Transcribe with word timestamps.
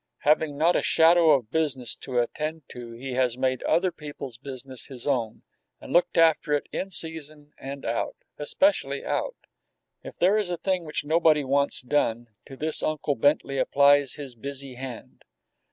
Having 0.21 0.57
not 0.57 0.75
a 0.75 0.81
shadow 0.81 1.29
of 1.29 1.51
business 1.51 1.95
to 1.97 2.17
attend 2.17 2.63
to 2.69 2.93
he 2.93 3.13
has 3.13 3.37
made 3.37 3.61
other 3.61 3.91
people's 3.91 4.35
business 4.35 4.87
his 4.87 5.05
own, 5.05 5.43
and 5.79 5.93
looked 5.93 6.17
after 6.17 6.53
it 6.53 6.67
in 6.71 6.89
season 6.89 7.53
and 7.59 7.85
out 7.85 8.15
especially 8.39 9.05
out. 9.05 9.35
If 10.03 10.17
there 10.17 10.39
is 10.39 10.49
a 10.49 10.57
thing 10.57 10.85
which 10.85 11.05
nobody 11.05 11.43
wants 11.43 11.81
done, 11.83 12.29
to 12.47 12.57
this 12.57 12.81
Uncle 12.81 13.13
Bentley 13.13 13.59
applies 13.59 14.13
his 14.13 14.33
busy 14.33 14.73
hand. 14.73 15.23